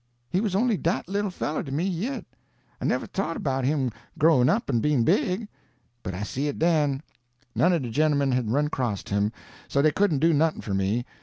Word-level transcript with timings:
He 0.31 0.41
was 0.41 0.55
only 0.55 0.77
dat 0.77 1.07
little 1.07 1.29
feller 1.29 1.61
to 1.61 1.71
ME 1.71 1.83
yit. 1.85 2.25
I 2.81 2.85
never 2.85 3.05
thought 3.05 3.43
'bout 3.43 3.65
him 3.65 3.91
growin' 4.17 4.49
up 4.49 4.67
an' 4.67 4.79
bein' 4.79 5.03
big. 5.03 5.47
But 6.01 6.15
I 6.15 6.23
see 6.23 6.47
it 6.47 6.57
den. 6.57 7.03
None 7.53 7.71
o' 7.71 7.77
de 7.77 7.91
gemmen 7.91 8.31
had 8.31 8.49
run 8.49 8.65
acrost 8.69 9.09
him, 9.09 9.31
so 9.67 9.83
dey 9.83 9.91
couldn't 9.91 10.17
do 10.17 10.33
nothin' 10.33 10.61
for 10.61 10.73
me. 10.73 11.05